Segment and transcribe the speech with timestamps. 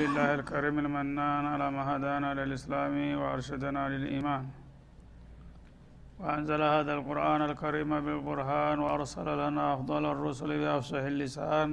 [0.00, 4.44] لله الكريم المنان على ما هدانا للإسلام وأرشدنا للإيمان.
[6.20, 11.70] وأنزل هذا القرآن الكريم بالبرهان وأرسل لنا أفضل الرسل بأفصح اللسان.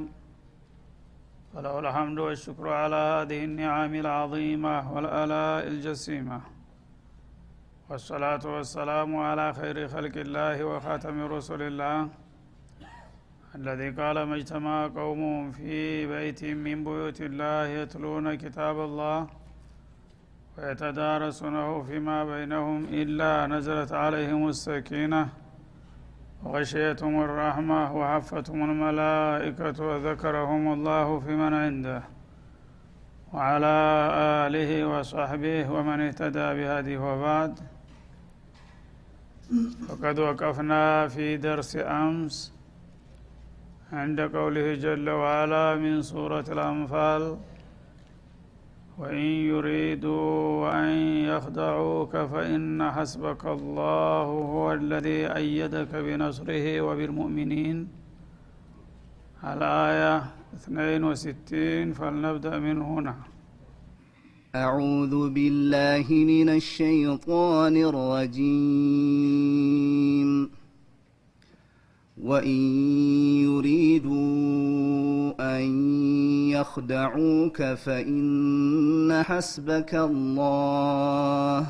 [1.53, 6.39] فله الحمد والشكر على هذه النعم العظيمة والآلاء الجسيمة.
[7.89, 12.09] والصلاة والسلام على خير خلق الله وخاتم رسل الله.
[13.55, 19.27] الذي قال ما اجتمع قوم في بيت من بيوت الله يتلون كتاب الله
[20.57, 25.29] ويتدارسونه فيما بينهم إلا نزلت عليهم السكينة
[26.43, 32.03] وغشيتهم الرحمة وحفتهم الملائكة وذكرهم الله في من عنده
[33.33, 33.75] وعلى
[34.45, 37.59] آله وصحبه ومن اهتدى بهذه وبعد.
[39.87, 42.58] فقد وقفنا في درس أمس
[43.93, 47.37] عند قوله جل وعلا من سورة الأنفال
[48.97, 49.17] وإن
[49.51, 50.89] يريدوا أن
[51.31, 54.23] يخدعوك فإن حسبك الله
[54.53, 57.87] هو الذي أيدك بنصره وبالمؤمنين.
[59.43, 60.23] الآية
[60.55, 63.15] 62 فلنبدأ من هنا.
[64.55, 69.88] أعوذ بالله من الشيطان الرجيم.
[72.23, 72.59] وإن
[73.43, 74.19] يريدوا
[75.39, 75.61] أن
[76.49, 81.67] يخدعوك فإن حسبك الله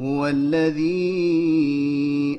[0.00, 0.94] هو الذي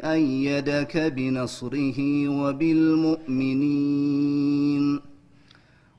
[0.03, 3.75] أيدك بنصره وبالمؤمنين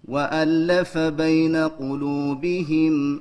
[0.09, 3.21] وألف بين قلوبهم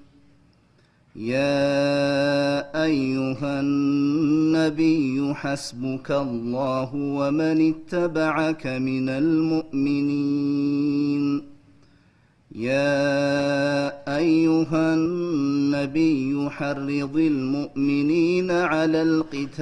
[1.15, 10.43] يا أيها النبي حسبك الله ومن اتبعك من المؤمنين.
[12.55, 19.61] يا أيها النبي حرض المؤمنين على القتال.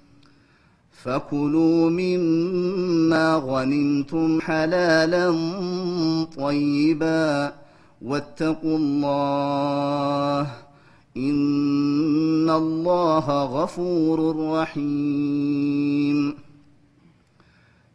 [1.03, 5.35] فكلوا مما غنمتم حلالا
[6.37, 7.53] طيبا
[8.01, 10.47] واتقوا الله
[11.17, 16.33] إن الله غفور رحيم.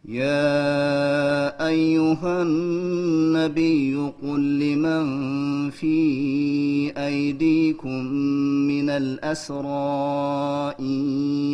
[0.09, 5.07] يا أيها النبي قل لمن
[5.71, 5.97] في
[6.97, 8.05] أيديكم
[8.69, 10.81] من إن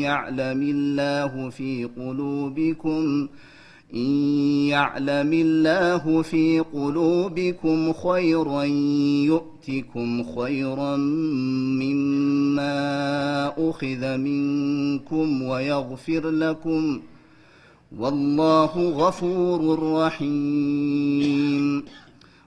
[0.03, 3.29] يعلم الله في قلوبكم
[3.95, 4.11] إن
[4.69, 8.63] يعلم الله في قلوبكم خيرا
[9.25, 10.97] يؤتكم خيرا
[11.83, 12.73] مما
[13.71, 17.01] أخذ منكم ويغفر لكم.
[17.99, 21.85] والله غفور رحيم.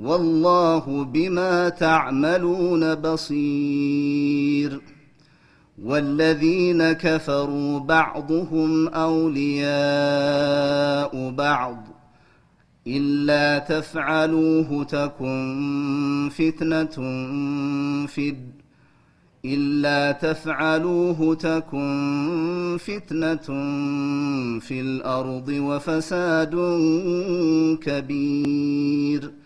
[0.00, 4.80] والله بما تعملون بصير.
[5.82, 9.70] والذين كفروا بعضهم أولياء
[11.30, 11.86] بعض
[12.86, 16.94] إلا تفعلوه تكن فتنة
[18.06, 18.36] في
[19.44, 23.46] إلا تفعلوه تكن فتنة
[24.60, 26.54] في الأرض وفساد
[27.82, 29.43] كبير.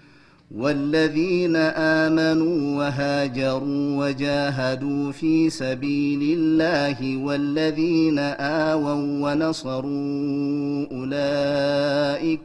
[0.57, 12.41] والذين آمنوا وهاجروا وجاهدوا في سبيل الله والذين آووا ونصروا أولئك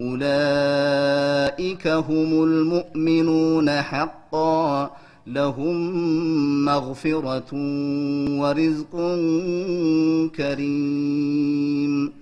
[0.00, 4.90] أولئك هم المؤمنون حقا.
[5.26, 5.94] لهم
[6.64, 7.54] مغفرة
[8.40, 8.96] ورزق
[10.36, 12.21] كريم.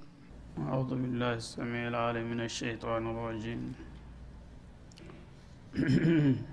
[0.60, 3.62] أعوذ بالله السميع العليم من الشيطان الرجيم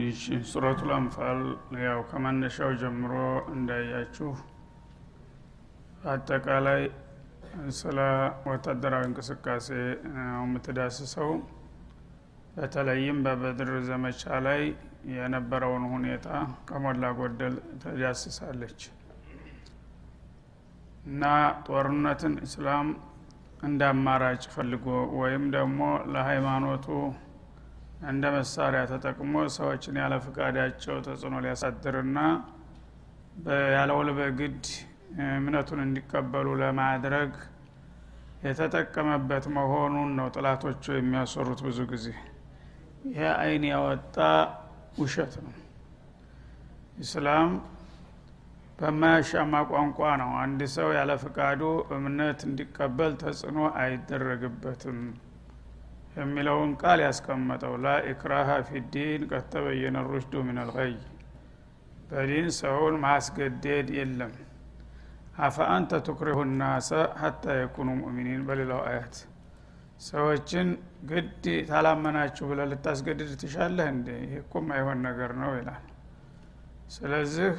[0.00, 1.40] ይቺ ሱረቱል አንፋል
[1.86, 3.12] ያው ከመነሻው ጀምሮ
[3.54, 4.30] እንዳያችሁ
[6.12, 6.82] አጠቃላይ
[7.78, 7.98] ስለ
[8.50, 9.68] ወታደራዊ እንቅስቃሴ
[10.40, 11.30] የምትዳስሰው
[12.56, 14.62] በተለይም በበድር ዘመቻ ላይ
[15.13, 16.27] የነበረውን ሁኔታ
[16.67, 18.79] ከሞላ ጎደል ተዳስሳለች።
[21.05, 21.23] እና
[21.67, 22.87] ጦርነትን እስላም
[23.63, 24.85] እንደ አማራጭ ፈልጎ
[25.19, 25.81] ወይም ደግሞ
[26.13, 26.87] ለሃይማኖቱ
[28.09, 32.17] እንደ መሳሪያ ተጠቅሞ ሰዎችን ያለ ፍቃዳቸው ተጽዕኖ ሊያሳድርና
[33.75, 34.65] ያለውል በግድ
[35.29, 37.31] እምነቱን እንዲቀበሉ ለማድረግ
[38.45, 42.07] የተጠቀመበት መሆኑን ነው ጥላቶቹ የሚያሰሩት ብዙ ጊዜ።
[43.09, 44.15] ይሄ አይን ያወጣ
[44.97, 45.53] ውሸት ነው።
[46.99, 47.49] ኢስላም
[48.79, 51.61] በማያሻማ ቋንቋ ነው። አንድ ሰው ያለ ፍቃዱ
[51.95, 54.99] እምነት እንዲቀበል ተጽዕኖ አይደረግበትም
[56.17, 60.59] የሚለውን ቃል ያስቀመጠው لا إكراه في الدين قد تبين الرشد من
[62.09, 64.33] በዲን ሰውን ማስገደድ የለም።
[65.39, 66.89] أفأنت تكره الناس
[67.21, 69.15] حتى يكونوا مؤمنين በሌላው አያት
[69.99, 70.67] ሰዎችን
[71.09, 74.07] ግድ ካላመናችሁ ብለህ ልታስገድድ ትሻለህ እንዴ?
[74.23, 75.83] ይህ እኮ ማይሆን ነገር ነው ይላል።
[76.95, 77.51] ስለዚህ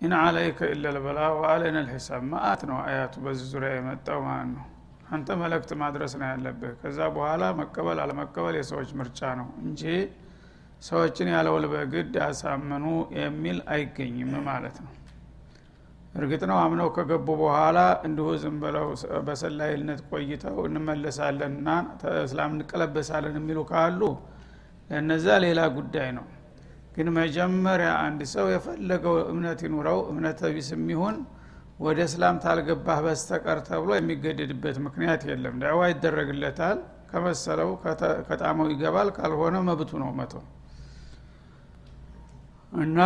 [0.00, 4.66] إن عليك إلا البلاغ وعلينا الحساب ማአት ነው አያቱ በዚህ ዙሪያ የመጣው ማለት ነው።
[5.10, 9.82] አንተ መልእክት ማድረስ ነው ያለብህ። ከዛ በኋላ መቀበል አለመቀበል የሰዎች ምርጫ ነው እንጂ
[10.82, 12.84] ሰዎችን ያለውል በግድ ያሳምኑ
[13.18, 14.92] የሚል አይገኝም ማለት ነው
[16.14, 18.86] እርግጥ ነው አምነው ከገቡ በኋላ እንዲሁ ዝም ብለው
[19.26, 21.68] በሰላይነት ቆይተው እንመለሳለንና
[22.22, 24.00] እስላም እንቀለበሳለን የሚሉ ካሉ
[24.90, 26.26] ለእነዛ ሌላ ጉዳይ ነው።
[26.96, 31.16] ግን መጀመሪያ አንድ ሰው የፈለገው እምነት ይኑረው እምነት ቢስ የሚሆን
[31.80, 36.78] ወደ እስላም ታልገባህ በስተቀር ተብሎ የሚገደድበት ምክንያት የለም። ዳዋ ይደረግለታል።
[37.10, 37.70] ከመሰለው
[38.28, 40.34] ከጣመው ይገባል ካልሆነ መብቱ ነው መቶ
[42.82, 42.98] እና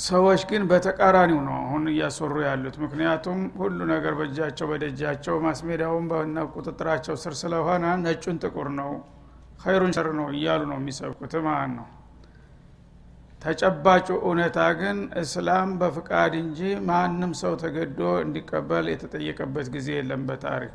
[0.00, 7.16] ሰዎች ግን በተቃራኒው ነው አሁን እያሰሩ ያሉት። ምክንያቱም ሁሉ ነገር በእጃቸው በደጃቸው ማስሜዳውን በነ ቁጥጥራቸው
[7.22, 8.92] ስር ስለሆነ ነጩን ጥቁር ነው
[9.62, 11.88] ኸይሩን ሸር ነው እያሉ ነው የሚሰብኩት ማለት ነው።
[13.42, 20.74] ተጨባጩ እውነታ ግን እስላም በፍቃድ እንጂ ማንም ሰው ተገዶ እንዲቀበል የተጠየቀበት ጊዜ የለም በታሪክ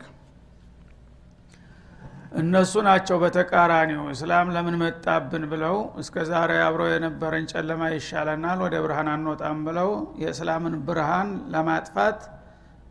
[2.36, 9.10] እነሱ ናቸው በተቃራኒው። እስላም ለምን መጣብን ብለው እስከ ዛሬ አብረው የነበረን ጨለማ ይሻለናል ወደ ብርሃን
[9.13, 12.20] አንወጣም ብለው የእስላምን ብርሃን ለማጥፋት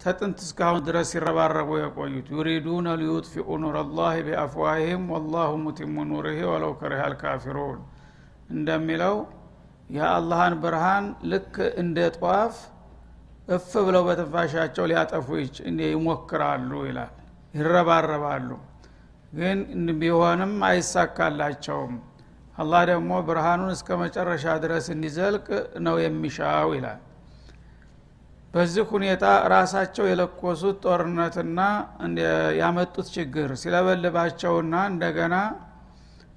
[0.00, 7.02] ተጥንት እስካሁን ድረስ ሲረባረቡ የቆዩት። ዩሪዱነ ሊዩጥፊኡ ኑር ላህ ቢአፍዋሂም ወላሁ ሙቲሙ ኑርህ ወለው ከሪህ
[7.06, 7.78] አልካፊሩን
[8.50, 9.16] እንደሚለው
[9.90, 12.54] የአላህን ብርሃን ልክ እንደ ጧፍ
[13.48, 15.26] እፍ ብለው በትንፋሻቸው ሊያጠፉ
[15.86, 17.12] ይሞክራሉ ይላል።
[17.54, 18.48] ይረባረባሉ
[19.34, 19.58] ግን
[20.00, 21.94] ቢሆንም አይሳካላቸውም።
[22.58, 25.46] አላህ ደግሞ ብርሃኑን እስከ መጨረሻ ድረስ እንዲዘልቅ
[25.86, 27.00] ነው የሚሻው ይላል።
[28.54, 31.60] በዚህ ሁኔታ ራሳቸው የለኮሱት ጦርነትና
[32.60, 35.36] ያመጡት ችግር ሲለበልባቸውና እንደገና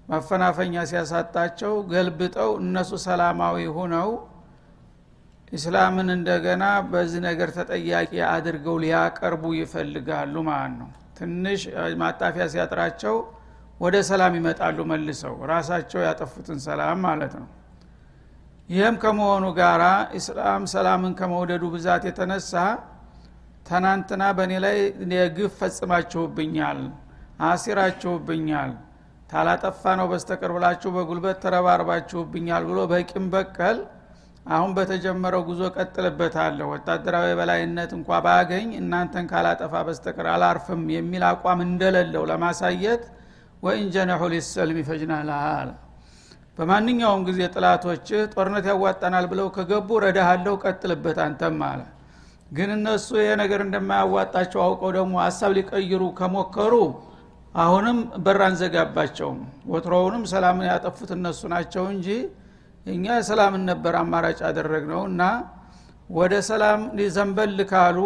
[0.10, 4.10] ማፈናፈኛ ሲያሳጣቸው ገልብጠው እነሱ ሰላማዊ ሁነው
[5.51, 11.62] ኢስላምን እንደገና በዚህ ነገር ተጠያቂ አድርገው ሊያቀርቡ ይፈልጋሉ ማለት ነው ትንሽ
[12.02, 13.16] ማጣፊያ ሲያጥራቸው
[13.82, 17.48] ወደ ሰላም ይመጣሉ መልሰው ራሳቸው ያጠፉትን ሰላም ማለት ነው።
[18.70, 19.84] ይህም ከመሆኑ ጋራ
[20.18, 22.54] ኢስላም ሰላምን ከመውደዱ ብዛት የተነሳ
[23.68, 24.78] ትናንትና በእኔ ላይ
[25.16, 26.80] የግፍ ፈጽማችሁብኛል
[27.48, 28.72] አሲራችሁብኛል
[29.30, 33.78] ታላጠፋ ነው በስተቀር ብላችሁ በጉልበት ተረባርባችሁብኛል ብሎ በቂም በቀል
[34.48, 42.24] አሁን በተጀመረው ጉዞ ቀጥልበታለሁ ወታደራዊ የበላይነት እንኳ ባገኝ እናንተን ካላጠፋ በስተቀር አላርፍም የሚል አቋም እንደሌለው
[42.32, 43.04] ለማሳየት
[43.63, 45.70] ወኢን ጀነሑ ሊሰልም ይፈጅና ለሃል
[46.58, 51.82] በማንኛውም ጊዜ ጥላቶች ጦርነት ያዋጣናል ብለው ከገቡ ረዳሃለሁ ቀጥልበት አንተም አለ።
[52.51, 56.74] ግን እነሱ ይሄ ነገር እንደማያዋጣቸው አውቀው ደግሞ ሀሳብ ሊቀይሩ ከሞከሩ
[57.56, 59.39] አሁንም በር አንዘጋባቸውም።
[59.72, 62.08] ወትሮውንም ሰላምን ያጠፉት እነሱ ናቸው እንጂ
[62.88, 65.22] እኛ ሰላምን ነበር አማራጭ ያደረግ ነው እና
[66.10, 67.98] ወደ ሰላም ሊዘንበል ካሉ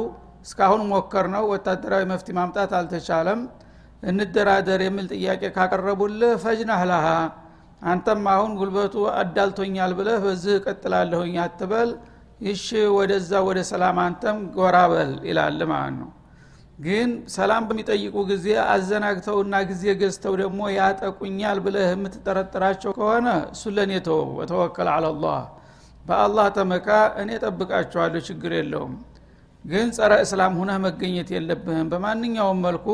[0.45, 3.41] እስካሁን ሞከር ነው ወታደራዊ መፍትሄ ማምጣት አልተቻለም።
[4.03, 7.07] እንደራደር የሚል ጥያቄ ካቀረቡልህ ፈጅናህ ለሃ
[7.83, 11.91] አንተም አሁን ጉልበቱ አዳልቶኛል ብለህ በዚህ እቀጥላለሁኝ አትበል።
[12.41, 12.65] ይሽ
[12.97, 16.09] ወደዛ ወደ ሰላም አንተም ጎራበል ይላል ማለት ነው
[16.81, 24.29] ግን ሰላም በሚጠይቁ ጊዜ አዘናግተውና ጊዜ ገዝተው ደግሞ ያጠቁኛል ብለህ የምትጠረጥራቸው ከሆነ እሱን ለእኔ ተወው
[24.39, 25.39] ወተወከል አላላህ
[26.05, 26.87] በአላህ ተመካ
[27.21, 28.93] እኔ ጠብቃቸዋለሁ ችግር የለውም።
[29.65, 32.87] ግን ጸረ እስላም ሁነህ መገኘት የለብህም። በማንኛውም መልኩ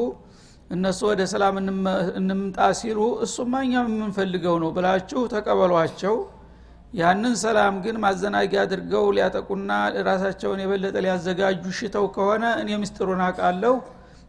[0.70, 1.56] እነሱ ወደ ሰላም
[2.20, 6.16] እንምጣ ሲሉ እሱማ እኛም የምንፈልገው ነው ብላችሁ ተቀበሏቸው
[6.94, 9.72] ያንን ሰላም ግን ማዘናጊያ አድርገው ሊያጠቁና
[10.08, 13.74] ራሳቸውን የበለጠ ሊያዘጋጁ ሽተው ከሆነ እኔ ምስጢሩን አውቃለሁ።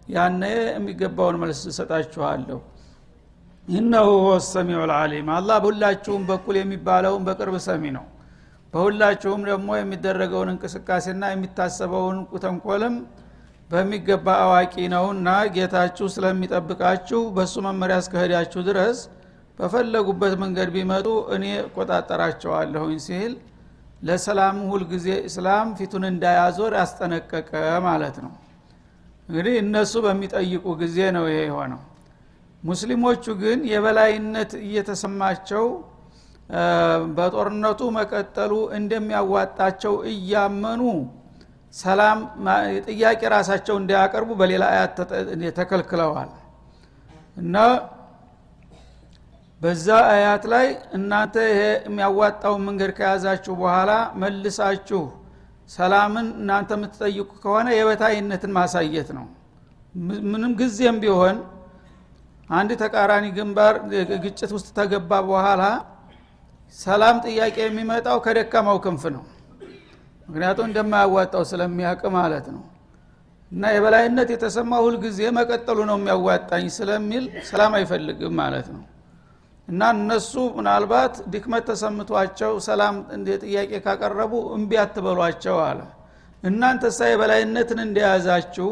[0.08, 2.58] ያነ የሚገባውን መልስ እሰጣችኋለሁ።
[4.08, 8.04] ሁወ ሰሚዑ ልዓሊም። አላህ በሁላችሁም በኩል የሚባለውን በቅርብ ሰሚ ነው።
[8.74, 12.96] በሁላችሁም ደግሞ የሚደረገውን እንቅስቃሴና የሚታሰበውን ተንኮልም
[13.70, 18.98] በሚገባ አዋቂ ነውና ጌታችሁ ስለሚጠብቃችሁ በእሱ መመሪያ እስከሄዳችሁ ድረስ
[19.58, 23.32] በፈለጉበት መንገድ ቢመጡ እኔ እቆጣጠራቸዋለሁኝ ሲል
[24.02, 27.50] ለሰላም ሁልጊዜ እስላም ፊቱን እንዳያዞር ያስጠነቀቀ
[27.88, 28.32] ማለት ነው።
[29.28, 31.80] እንግዲህ እነሱ በሚጠይቁ ጊዜ ነው ይሄ የሆነው።
[32.62, 35.66] ሙስሊሞቹ ግን የበላይነት እየተሰማቸው
[37.16, 40.82] በጦርነቱ መቀጠሉ እንደሚያዋጣቸው እያመኑ
[41.74, 42.18] ሰላም
[42.88, 44.96] ጥያቄ ራሳቸው እንዳያቀርቡ በሌላ አያት
[45.58, 46.30] ተከልክለዋል።
[47.36, 47.56] እና
[49.60, 55.00] በዛ አያት ላይ እናንተ ይሄ የሚያዋጣውን መንገድ ከያዛችሁ በኋላ መልሳችሁ
[55.70, 59.26] ሰላምን እናንተ የምትጠይቁ ከሆነ የበታይነትን ማሳየት ነው።
[60.32, 61.36] ምንም ጊዜም ቢሆን
[62.50, 63.74] አንድ ተቃራኒ ግንባር
[64.24, 65.62] ግጭት ውስጥ ተገባ በኋላ
[66.76, 69.24] ሰላም ጥያቄ የሚመጣው ከደካማው ክንፍ ነው።
[70.28, 72.62] ምክንያቱም እንደማያዋጣው ስለሚያውቅ ማለት ነው።
[73.52, 78.82] እና የበላይነት የተሰማ ሁልጊዜ መቀጠሉ ነው የሚያዋጣኝ ስለሚል ሰላም አይፈልግም ማለት ነው
[79.68, 82.96] እና እነሱ ምናልባት ድክመት ተሰምቷቸው ሰላም
[83.42, 85.80] ጥያቄ ካቀረቡ እምቢ አትበሏቸው አለ።
[86.42, 88.68] እናንተ ሳ የበላይነትን እንደያዛችሁ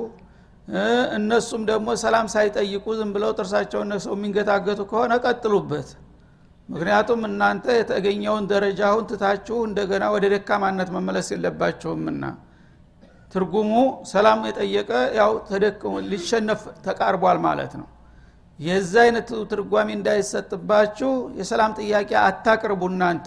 [1.17, 5.89] እነሱም ደግሞ ሰላም ሳይጠይቁ ዝም ብለው ጥርሳቸውን ነክሰው የሚንገታገቱ ከሆነ ቀጥሉበት።
[6.69, 12.25] ምክንያቱም እናንተ የተገኘውን ደረጃውን ትታችሁ እንደገና ወደ ደካማነት መመለስ የለባችሁምና።
[13.35, 13.73] ትርጉሙ
[14.11, 15.33] ሰላም የጠየቀ ያው
[16.11, 17.87] ሊሸነፍ ተቃርቧል ማለት ነው
[18.59, 23.27] የዛ አይነት ትርጓሜ እንዳይሰጥባችሁ የሰላም ጥያቄ አታቅርቡ እናንተ።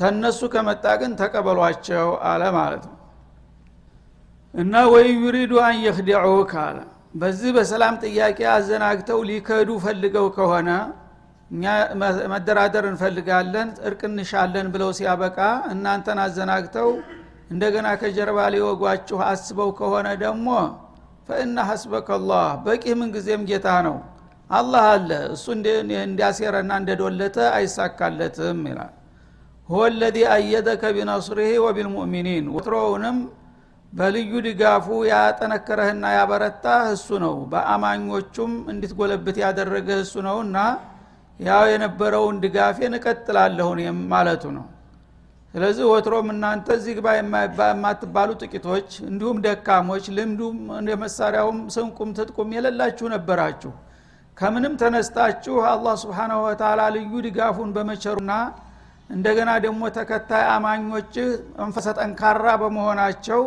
[0.00, 2.96] ተነሱ ከመጣ ግን ተቀበሏቸው አለ ማለት ነው።
[4.54, 6.78] እና ወይ ዩሪዱ አን የክዲዑክ አለ።
[7.14, 10.70] በዚህ በሰላም ጥያቄ አዘናግተው ሊከዱ ፈልገው ከሆነ
[11.50, 11.64] እኛ
[12.32, 15.38] መደራደር እንፈልጋለን እርቅ እንሻለን ብለው ሲያበቃ
[15.72, 16.90] እናንተን አዘናግተው
[17.52, 20.48] እንደገና ከጀርባ ሊወጓችሁ አስበው ከሆነ ደግሞ
[21.28, 23.96] ፈእና ሐስበከላህ በቂ ምንጊዜም ጌታ ነው
[24.50, 28.94] አላህ አለ። እሱ እንዲያሴረና እንደዶለተ አይሳካለትም ይላል።
[29.68, 33.18] ሁወ ለዚ አየደከ ቢነስሪህ ወቢልሙእሚኒን። ወትሮውንም
[33.92, 40.56] በልዩ ድጋፉ ያጠነከረህና ያበረታህ እሱ ነው። በአማኞቹም እንድትጎለብት ያደረገህ እሱ ነውና
[41.40, 43.68] ያው የነበረውን ድጋፌን እቀጥላለሁ
[44.12, 44.66] ማለቱ ነው።
[45.54, 50.58] ስለዚህ ወትሮም እናንተ እዚህ ግባ የማትባሉ ጥቂቶች እንዲሁም ደካሞች ልምዱም
[51.02, 53.72] መሳሪያውም ስንቁም ትጥቁም የሌላችሁ ነበራችሁ
[54.40, 58.32] ከምንም ተነስታችሁ አላህ ስብሓናሁ ወተላ ልዩ ድጋፉን በመቸሩና
[59.10, 61.28] እንደገና ደግሞ ተከታይ አማኞችህ
[61.60, 63.40] መንፈሰ ጠንካራ በመሆናቸው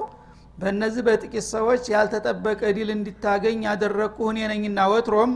[0.58, 5.32] በእነዚህ በጥቂት ሰዎች ያልተጠበቀ ድል እንዲታገኝ ያደረግኩህ እኔ ነኝና ወትሮም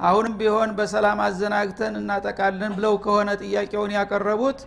[0.00, 4.60] አሁንም ቢሆን በሰላም አዘናግተን እናጠቃለን ብለው ከሆነ ጥያቄውን ያቀረቡት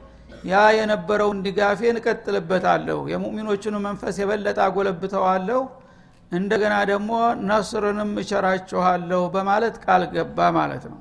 [0.49, 5.59] ያ የነበረውን ድጋፌን እቀጥልበታለሁ። የሙእሚኖቹን መንፈስ የበለጠ አጎለብተዋለሁ
[6.31, 7.11] እንደገና ደግሞ
[7.49, 10.99] ነስርንም እቸራችኋለሁ በማለት ቃል ገባ ማለት ነው።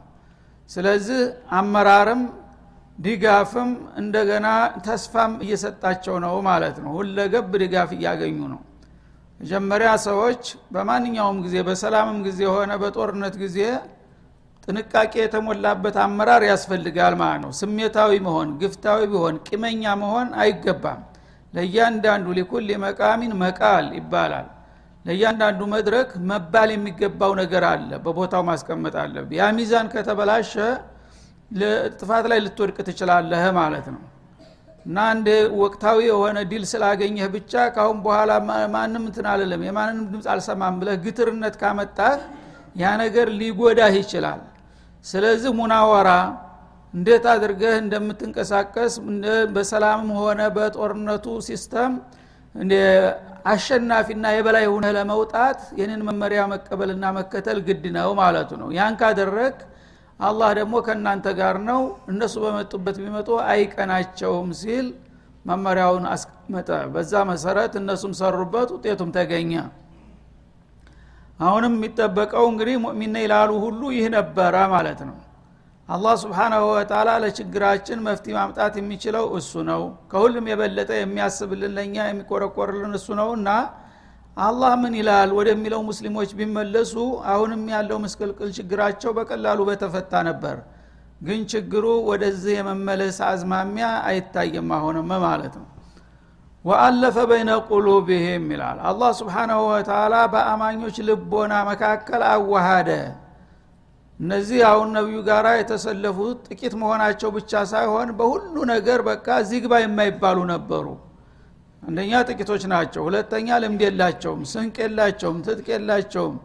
[0.71, 1.21] ስለዚህ
[1.59, 2.23] አመራርም
[2.99, 4.47] ድጋፍም እንደገና
[4.87, 8.61] ተስፋም እየሰጣቸው ነው ማለት ነው። ሁለገብ ድጋፍ እያገኙ ነው።
[9.41, 10.43] መጀመሪያ ሰዎች
[10.75, 13.59] በማንኛውም ጊዜ በሰላምም ጊዜ ሆነ በጦርነት ጊዜ
[14.69, 21.03] ጥንቃቄ የተሞላበት አመራር ያስፈልጋል ማለት ነው። ስሜታዊ መሆን ግፍታዊ ቢሆን ቂመኛ መሆን አይገባም።
[21.53, 24.47] ለእያንዳንዱ ሊኩል መቃሚን መቃል ይባላል
[25.07, 30.53] ለእያንዳንዱ መድረክ መባል የሚገባው ነገር አለ በቦታው ማስቀመጥ አለብ ያ ሚዛን ከተበላሸ
[31.99, 34.03] ጥፋት ላይ ልትወድቅ ትችላለህ ማለት ነው።
[34.87, 35.29] እና አንድ
[35.61, 38.33] ወቅታዊ የሆነ ድል ስላገኘህ ብቻ ካሁን በኋላ
[38.75, 42.19] ማንም እንትን አለለም የማንንም ድምፅ አልሰማም ብለህ ግትርነት ካመጣህ
[42.77, 44.43] ያ ነገር ሊጎዳህ ይችላል።
[45.05, 46.11] ስለዚህ ሙናወራ
[46.95, 48.93] እንዴት አድርገህ እንደምትንቀሳቀስ
[49.55, 51.93] በሰላምም ሆነ በጦርነቱ system
[53.47, 59.57] አሸናፊና የበላይ ሁነህ ለመውጣት የኔን መመሪያ መቀበልና መከተል ግድ ነው ማለቱ ነው። ያን ካደረግ
[60.21, 61.81] አላህ ደግሞ ከእናንተ ጋር ነው።
[62.13, 64.87] እነሱ በመጡበት ቢመጡ አይቀናቸውም ሲል
[65.45, 69.53] መመሪያውን አስቀመጠ። በዛ መሰረት እነሱም ሰሩበት ውጤቱም ተገኘ።
[71.39, 75.17] አሁንም የሚጠበቀው እንግዲህ ሙእሚን ይላሉ ሁሉ ይህ ነበረ ማለት ነው
[75.89, 83.09] አላህ ስብሓናሁ ወተላ ለችግራችን መፍትሄ ማምጣት የሚችለው እሱ ነው። ከሁሉም የበለጠ የሚያስብልን ለእኛ የሚቆረቆርልን እሱ
[83.21, 83.49] ነው እና
[84.37, 85.31] አላህ ምን ይላል?
[85.39, 86.95] ወደሚለው ሙስሊሞች ቢመለሱ
[87.33, 90.57] አሁንም ያለው ምስቅልቅል ችግራቸው በቀላሉ በተፈታ ነበር።
[91.21, 95.69] ግን ችግሩ ወደዚህ የመመለስ አዝማሚያ አይታይም አሁንም ማለት ነው።
[96.65, 102.91] ወአለፈ በይነ ቁሉብህም ይላል። አላህ ስብሓናሁ ወተላ በአማኞች ልቦና መካከል አዋሃደ
[104.21, 110.87] እነዚህ አሁን ነቢዩ ጋር የተሰለፉት ጥቂት መሆናቸው ብቻ ሳይሆን በሁሉ ነገር በቃ ዚግባ የማይባሉ ነበሩ።
[111.83, 116.37] አንደኛ ጥቂቶች ናቸው። ሁለተኛ ልምድ የላቸውም ስንቅ የላቸውም ትጥቅ የላቸውም።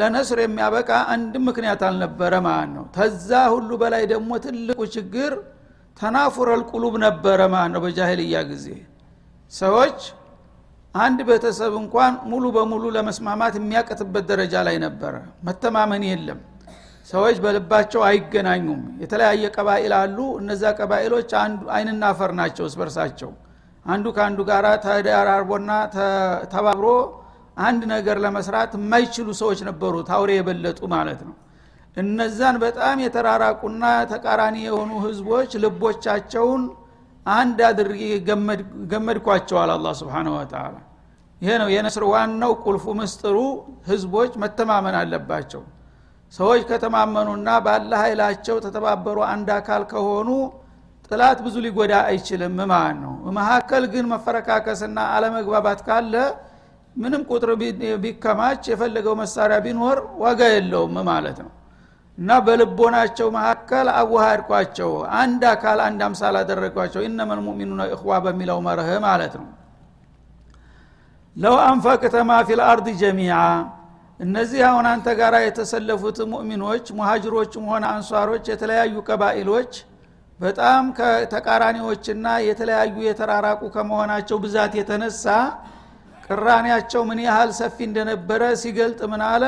[0.00, 5.32] ለነስር የሚያበቃ አንድ ምክንያት አልነበረ ማለት ነው። ተዛ ሁሉ በላይ ደግሞ ትልቁ ችግር
[5.96, 8.66] ተናፉረል ቁሉብ ነበረ ማለት ነው በጃሂልያ ጊዜ።
[9.52, 9.98] ሰዎች
[10.94, 15.14] አንድ ቤተሰብ እንኳን ሙሉ በሙሉ ለመስማማት የሚያቀትበት ደረጃ ላይ ነበረ።
[15.48, 16.38] መተማመን የለም
[17.06, 21.30] ሰዎች በልባቸው አይገናኙም። የተለያየ ቀባኢል አሉ። እነዛ ቀባኢሎች
[21.74, 23.30] አይንና አፈር ናቸው እስበርሳቸው
[23.86, 25.70] አንዱ ከአንዱ ጋር ተደራርቦና
[26.54, 26.86] ተባብሮ
[27.60, 31.34] አንድ ነገር ለመስራት የማይችሉ ሰዎች ነበሩ ታውሬ የበለጡ ማለት ነው።
[31.96, 36.64] እነዛን በጣም የተራራቁና ተቃራኒ የሆኑ ህዝቦች ልቦቻቸውን
[37.26, 38.02] አንድ አድርጌ
[38.92, 40.74] ገመድኳቸዋል አላ ስብን ወተላ
[41.40, 43.38] ይሄ ነው የነስር ዋናው ቁልፉ ምስጥሩ
[43.88, 45.62] ህዝቦች መተማመን አለባቸው
[46.32, 50.28] ሰዎች ከተማመኑና ባለ ኃይላቸው ተተባበሩ አንድ አካል ከሆኑ
[51.10, 53.12] ጥላት ብዙ ሊጎዳ አይችልም። ማለት ነው?
[53.38, 56.14] መካከል ግን መፈረካከስና አለመግባባት ካለ
[56.96, 57.50] ምንም ቁጥር
[58.02, 61.52] ቢከማች የፈለገው መሳሪያ ቢኖር ዋጋ የለውም ማለት ነው።
[62.18, 69.34] እና በልቦናቸው መካከል አዋሃድኳቸው። አንድ አካል አንድ አምሳል አደረጓቸው إنما المؤمنون إخوة በሚለው መርህ ማለት
[69.40, 69.48] ነው።
[71.36, 73.34] لو أنفقت ما في الأرض جميعا
[74.20, 79.72] እነዚህ አሁን አንተ ጋር የተሰለፉት ሙእሚኖች ሙሃጅሮችም ሆነ አንሷሮች የተለያዩ ቀባኢሎች
[80.40, 85.26] በጣም ከተቃራኒዎችና የተለያዩ የተራራቁ ከመሆናቸው ብዛት የተነሳ
[86.26, 89.44] ቅራኔያቸው ምን ያህል ሰፊ እንደነበረ ሲገልጥ ምን አለ?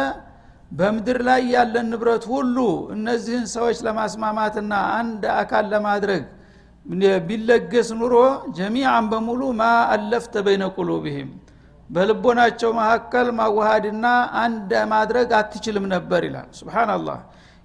[0.70, 2.56] በምድር ላይ ያለን ንብረት ሁሉ
[2.94, 6.24] እነዚህን ሰዎች ለማስማማትና አንድ አካል ለማድረግ
[7.26, 8.14] ቢለገስ ኑሮ
[8.56, 11.30] ጀሚዓን በሙሉ ማ አለፍተ በይነ ቁሉብህም
[11.90, 14.06] በልቦናቸው መካከል ማዋሃድና
[14.42, 17.18] አንድ ማድረግ አትችልም ነበር ይላል። ስብናላህ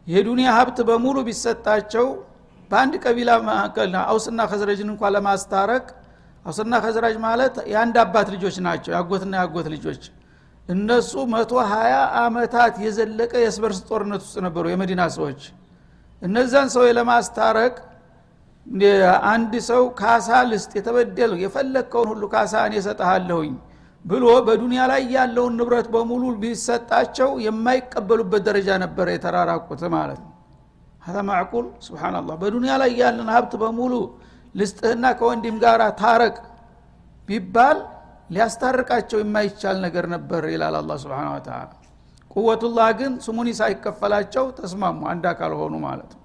[0.08, 2.06] የዱንያ ሀብት በሙሉ ቢሰጣቸው
[2.72, 5.86] በአንድ ቀቢላ መካከል አውስና ከዝረጅን እንኳ ለማስታረቅ
[6.46, 10.04] አውስና ከዝራጅ ማለት የአንድ አባት ልጆች ናቸው የአጎትና የአጎት ልጆች።
[10.70, 15.42] እነሱ መቶ ሀያ አመታት የዘለቀ የስበርስ ጦርነት ውስጥ ነበሩ የመዲና ሰዎች።
[16.22, 17.74] እነዛን ሰው ለማስታረቅ
[19.32, 23.54] አንድ ሰው ካሳ ልስጥ የተበደል የፈለግከውን ሁሉ ካሳ እኔ እሰጥሃለሁኝ
[24.06, 30.30] ብሎ በዱንያ ላይ ያለውን ንብረት በሙሉ ቢሰጣቸው የማይቀበሉበት ደረጃ ነበረ የተራራቁት ማለት ነው።
[31.02, 31.66] ሀዛ ማዕቁል?
[31.86, 33.94] ስብናላህ በዱንያ ላይ ያለን ሀብት በሙሉ
[34.56, 36.36] ልስጥህና ከወንድም ጋር ታረቅ
[37.30, 37.78] ቢባል
[38.30, 41.62] ሊያስታርቃቸው የማይቻል ነገር ነበር ይላል አላ ስብን ተላ
[42.36, 46.20] ቁወቱላህ ግን ስሙኒ ሳይከፈላቸው ተስማሙ አንድ አካል ሆኑ ማለት ነው።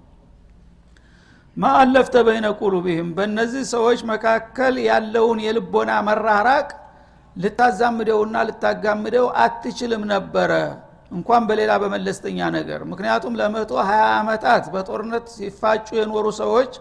[1.56, 6.68] ማአለፍተ በይነ ቁሉብህም በእነዚህ ሰዎች መካከል ያለውን የልቦና መራራቅ
[7.38, 10.52] ልታዛምደውና ልታጋምደው አትችልም ነበረ።
[11.12, 16.72] እንኳን በሌላ በመለስተኛ ነገር። ምክንያቱም ለመቶ ሀያ ዓመታት በጦርነት ሲፋጩ የኖሩ ሰዎች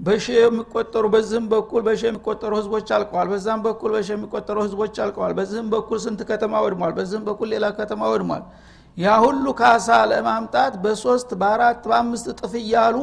[0.00, 5.68] በሺ የሚቆጠሩ በዚህም በኩል በሺ የሚቆጠሩ ህዝቦች አልቀዋል። በዛም በኩል በሺ የሚቆጠሩ ህዝቦች አልቀዋል። በዚህም
[5.74, 6.92] በኩል ስንት ከተማ ወድሟል?
[6.98, 8.42] በዚህም በኩል ሌላ ከተማ ወድሟል።
[8.96, 12.96] ያ ሁሉ ካሳ ለማምጣት በሶስት በአራት በአምስት እጥፍ እያሉ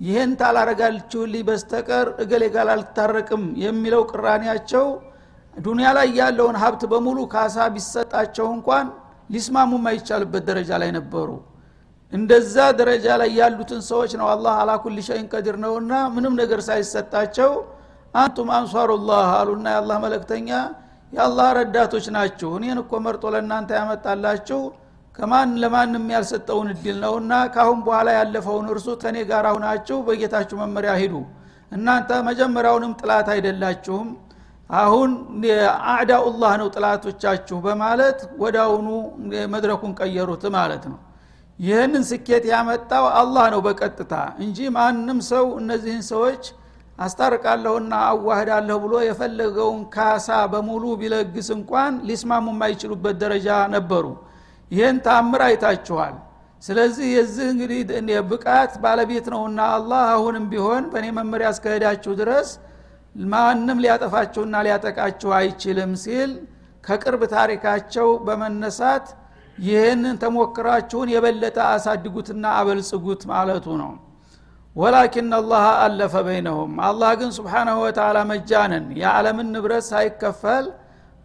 [0.00, 4.86] ይህን ታላረጋልችሁልኝ በስተቀር እገሌ ጋር አልታረቅም የሚለው ቅራኔያቸው
[5.56, 8.86] ዱንያ ላይ ያለውን ሀብት በሙሉ ካሳ ቢሰጣቸው እንኳን
[9.30, 11.28] ሊስማሙ የማይቻልበት ደረጃ ላይ ነበሩ።
[12.12, 17.50] እንደዛ ደረጃ ላይ ያሉትን ሰዎች ነው አላህ አላኩል ሸይን ቀዲር ነውና ምንም ነገር ሳይሰጣቸው
[18.14, 20.48] አንቱም አንሷሩላህ አሉና የአላህ መለክተኛ
[21.12, 24.60] የአላህ ረዳቶች ናችሁ እኔን እኮ መርጦ ለእናንተ ያመጣላችሁ
[25.14, 31.14] ከማን ለማንም ያልሰጠውን እድል ነውና ካሁን በኋላ ያለፈውን እርሱ ከኔ ጋር ሁናችሁ በጌታችሁ መመሪያ ሂዱ።
[31.72, 34.08] እናንተ መጀመሪያውንም ጥላት አይደላችሁም
[34.70, 35.10] አሁን
[35.88, 38.88] አዕዳኡላህ ነው ጥላቶቻችሁ በማለት ወዳውኑ
[39.54, 40.98] መድረኩን ቀየሩት ማለት ነው።
[41.58, 46.42] ይህንን ስኬት ያመጣው አላህ ነው በቀጥታ እንጂ ማንም ሰው እነዚህን ሰዎች
[46.98, 54.06] አስታርቃለሁና አዋህዳለሁ ብሎ የፈለገውን ካሳ በሙሉ ቢለግስ እንኳን ሊስማሙ የማይችሉበት ደረጃ ነበሩ።
[54.70, 56.14] ይህን ታምር አይታችኋል።
[56.62, 57.80] ስለዚህ የዚህ እንግዲህ
[58.30, 62.48] ብቃት ባለቤት ነውና አላህ አሁንም ቢሆን በእኔ መመሪያ እስከሄዳችሁ ድረስ
[63.14, 66.30] ማንም ሊያጠፋችሁና ሊያጠቃችሁ አይችልም ሲል
[66.84, 69.06] ከቅርብ ታሪካቸው በመነሳት
[69.58, 73.92] ይህንን ተሞክራችሁን የበለጠ አሳድጉትና አበልጽጉት ማለቱ ነው።
[74.76, 80.66] ወላኪን አላህ አለፈ በይነሁም። አላህ ግን ስብሓናሁ ወተላ መጃንን የዓለምን ንብረት ሳይከፈል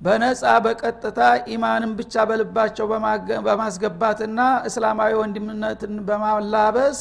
[0.02, 1.20] በነፃ በቀጥታ
[1.54, 2.86] ኢማንን ብቻ በልባቸው
[3.48, 7.00] በማስገባትና እስላማዊ ወንድምነትን በማላበስ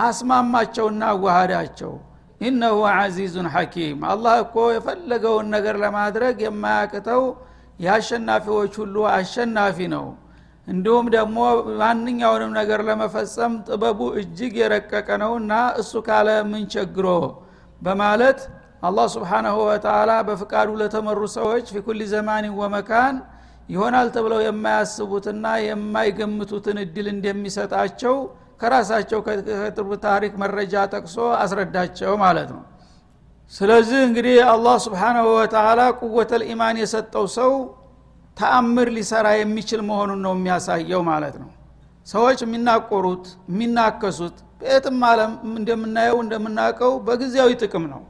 [0.00, 1.92] አስማማቸውና አዋሃዳቸው
[2.40, 7.22] ኢነሁ አዚዙን ሐኪም። አላህ እኮ የፈለገውን ነገር ለማድረግ የማያቅተው
[7.80, 10.06] የአሸናፊዎች ሁሉ አሸናፊ ነው።
[10.66, 11.38] እንዲሁም ደግሞ
[11.80, 17.06] ማንኛውንም ነገር ለመፈጸም ጥበቡ እጅግ የረቀቀ ነውና እሱ ካለ ምን ቸግሮ?
[17.82, 18.40] በማለት
[18.82, 23.16] አላህ ስብሓናሁ ወተላ በፍቃዱ ለተመሩ ሰዎች ፊኩል ዘማን ወመካን
[23.68, 28.16] ይሆናል ተብለው የማያስቡትና የማይገምቱትን እድል እንደሚሰጣቸው
[28.60, 32.62] ከራሳቸው ከቅርብ ታሪክ መረጃ ጠቅሶ አስረዳቸው ማለት ነው።
[33.52, 37.52] ስለዚህ እንግዲህ አላህ ስብሓናሁ ወተላ ቁወተል ኢማን የሰጠው ሰው
[38.36, 41.50] ተአምር ሊሰራ የሚችል መሆኑን ነው የሚያሳየው ማለት ነው።
[42.06, 48.02] ሰዎች የሚናቆሩት የሚናከሱት በየትም አለም እንደምናየው እንደምናውቀው በጊዜያዊ ጥቅም ነው።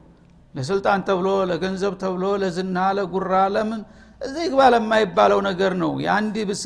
[0.55, 3.81] ለስልጣን ተብሎ ለገንዘብ ተብሎ ለዝና ለጉራ ለምን
[4.21, 5.91] እዚህ ግባ ለማይባለው ነገር ነው።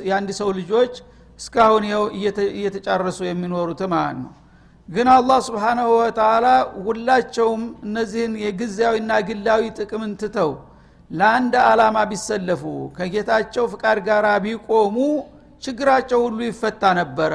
[0.08, 0.94] የአንድ ሰው ልጆች
[1.40, 2.04] እስካሁን ይኸው
[2.54, 4.32] እየተጫረሱ የሚኖሩት ማለት ነው?
[4.90, 6.46] ግን አላህ ስብሓናሁ ወተላ
[6.86, 10.52] ሁላቸውም እነዚህን የጊዜያዊና ግላዊ ጥቅምን ትተው
[11.12, 12.64] ለአንድ አላማ ቢሰለፉ
[12.98, 14.98] ከጌታቸው ፍቃድ ጋር ቢቆሙ
[15.64, 17.34] ችግራቸው ሁሉ ይፈታ ነበረ።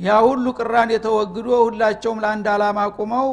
[0.00, 3.28] ያ ሁሉ ቅራን የተወግዶ ሁላቸውም ለአንድ አላማ ቁመው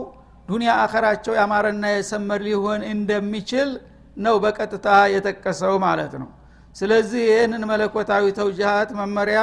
[0.49, 3.69] ዱንያ አኸራቸው ያማረና የሰመር ሊሆን እንደሚችል
[4.17, 6.29] ነው በቀጥታ የጠቀሰው ማለት ነው።
[6.75, 9.39] ስለዚህ ይህንን መለኮታዊ ተውጅሃት መመሪያ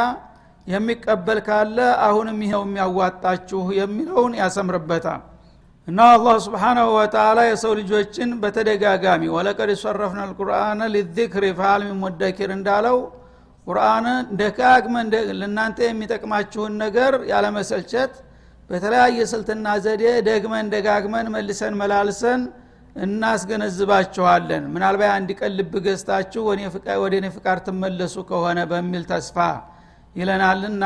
[0.67, 5.23] የሚቀበል ካለ አሁንም ይኸው የሚያዋጣችሁ የሚለውን ያሰምርበታል።
[5.89, 12.99] እና አላህ ስብሓናሁ ወተላ የሰው ልጆችን በተደጋጋሚ ወለቀድ ሰረፍና ልቁርአን ሊذክር ፋል ሙደኪር እንዳለው
[13.67, 14.07] ቁርአን
[14.41, 14.95] ደጋግመ
[15.33, 18.13] ለእናንተ የሚጠቅማችሁን ነገር ያለመሰልቸት
[18.71, 22.43] በተለያየ ስልትና ዘዴ ደግመን ደጋግመን መልሰን መላልሰን
[22.97, 26.41] እናስገነዝባችኋለን። ምናልባት አንድ ቀን ልብ ገዝታችሁ
[27.03, 29.37] ወደ እኔ ፍቃድ ትመለሱ ከሆነ በሚል ተስፋ
[30.15, 30.85] ይለናልና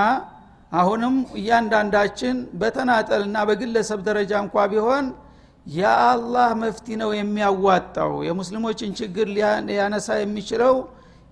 [0.72, 5.04] አሁንም እያንዳንዳችን በተናጠልና በግለሰብ ደረጃ እንኳ ቢሆን
[5.74, 9.26] የአላህ መፍቲ ነው የሚያዋጣው። የሙስሊሞችን ችግር
[9.68, 10.74] ሊያነሳ የሚችለው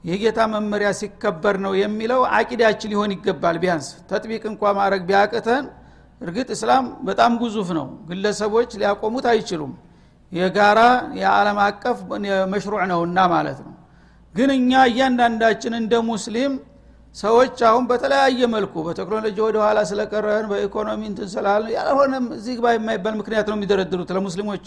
[0.04, 5.64] የጌታ መመሪያ ሲከበር ነው የሚለው አቂዳችን ሊሆን ይገባል። ቢያንስ ተጥቢቅ እንኳ ማድረግ ቢያቅተን
[6.20, 9.72] እርግጥ እስላም በጣም ግዙፍ ነው። ግለሰቦች ሊያቆሙት አይችሉም።
[10.32, 10.80] የጋራ
[11.20, 11.98] የዓለም አቀፍ
[12.52, 13.72] መሽሩዕ ነውና ማለት ነው።
[14.34, 16.52] ግን እኛ እያንዳንዳችን እንደ ሙስሊም
[17.14, 23.14] ሰዎች አሁን በተለያየ መልኩ በቴክኖሎጂ ወደ ኋላ ስለቀረን በኢኮኖሚ እንትን ስላለ ያልሆነም እዚህ ግባ የማይባል
[23.20, 24.64] ምክንያት ነው የሚደረድሩት። ለሙስሊሞች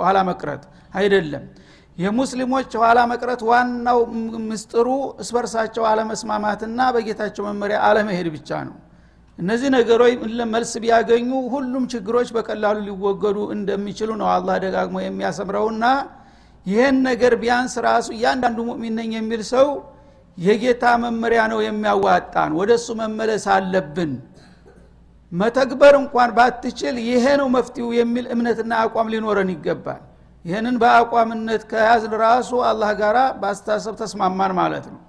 [0.00, 0.62] ኋላ መቅረት
[1.00, 1.44] አይደለም።
[1.98, 3.98] የሙስሊሞች ኋላ መቅረት ዋናው
[4.50, 4.86] ምስጥሩ
[5.22, 8.76] እስበርሳቸው አለመስማማትና በጌታቸው መመሪያ አለመሄድ ብቻ ነው።
[9.38, 10.14] እነዚህ ነገሮች
[10.54, 15.84] መልስ ቢያገኙ ሁሉም ችግሮች በቀላሉ ሊወገዱ እንደሚችሉ ነው አላህ ደጋግሞ የሚያሰምረውና
[16.66, 19.68] ይህን ነገር ቢያንስ ራሱ እያንዳንዱ ሙእሚን ነኝ የሚል ሰው
[20.37, 24.11] የጌታ መመሪያ ነው የሚያዋጣን ወደ እሱ መመለስ አለብን
[25.31, 30.01] መተግበር እንኳን ባትችል ይሄ ነው መፍትው የሚል እምነትና አቋም ሊኖረን ይገባል
[30.45, 35.01] ይህንን በአቋምነት ከያዝን ራሱ አላህ ጋራ በአስተሳሰብ ተስማማን ማለት ነው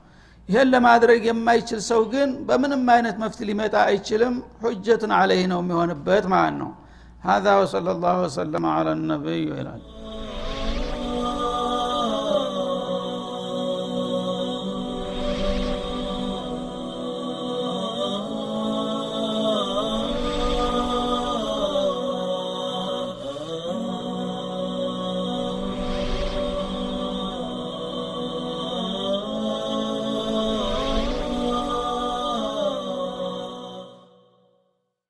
[0.48, 6.56] ይህን ለማድረግ የማይችል ሰው ግን በምንም አይነት መፍት ሊመጣ አይችልም ሁጀትን አለይህ ነው የሚሆንበት ማለት
[6.62, 6.72] ነው
[7.30, 9.72] هذا وصلى الله وسلم على النبي وإلى